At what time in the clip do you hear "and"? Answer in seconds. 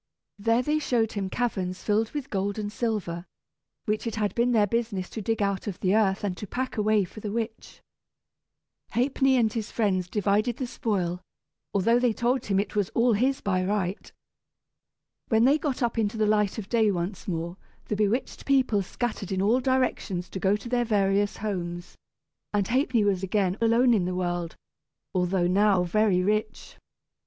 2.57-2.71, 6.23-6.35, 9.37-9.53, 22.51-22.67